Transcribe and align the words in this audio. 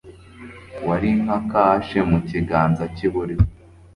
wari 0.87 1.09
nka 1.21 1.37
kashe 1.51 1.99
mu 2.09 2.19
kiganza 2.29 2.83
cy'iburyo 2.95 3.39